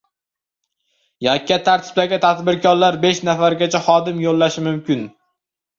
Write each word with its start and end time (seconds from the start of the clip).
Yakka 1.27 1.59
tartibdagi 1.69 2.21
tadbirkorlar 2.25 2.99
besh 3.07 3.23
nafargacha 3.31 3.87
xodim 3.91 4.27
yollashi 4.29 4.71
mumkin 4.73 5.11